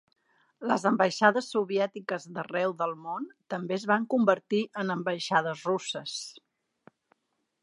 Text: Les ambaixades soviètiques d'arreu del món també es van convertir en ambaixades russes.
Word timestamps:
Les 0.69 0.85
ambaixades 0.89 1.49
soviètiques 1.55 2.25
d'arreu 2.39 2.73
del 2.81 2.95
món 3.03 3.29
també 3.55 3.77
es 3.79 3.87
van 3.95 4.09
convertir 4.17 4.65
en 4.85 4.97
ambaixades 4.99 5.67
russes. 5.73 6.19